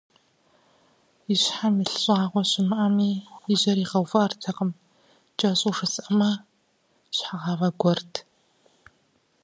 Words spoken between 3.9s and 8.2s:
увыӀэртэкъым, кӀэщӀу жысӀэмэ, щхьэгъавэ гуэрт.